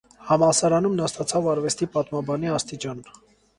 Համալսարանում 0.27 0.95
նա 1.01 1.09
ստացավ 1.09 1.51
արվեստի 1.53 1.91
պատմաբանի 1.99 2.53
աստիճան։ 2.57 3.07